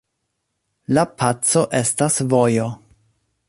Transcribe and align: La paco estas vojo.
La 0.97 1.03
paco 1.21 1.63
estas 1.83 2.19
vojo. 2.35 2.67